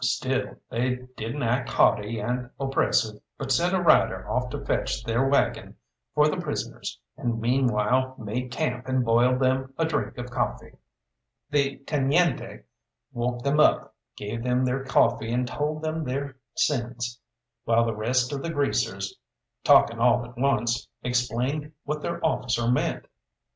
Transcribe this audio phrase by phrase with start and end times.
[0.03, 5.27] Still, they didn't act haughty and oppressive, but sent a rider off to fetch their
[5.27, 5.75] waggon
[6.15, 10.71] for the prisoners, and meanwhile made camp and boiled them a drink of coffee.
[11.51, 12.63] The teniente
[13.13, 17.19] woke them up, gave them their coffee and told them their sins,
[17.65, 19.15] while the rest of the greasers,
[19.63, 23.05] talking all at once, explained what their officer meant.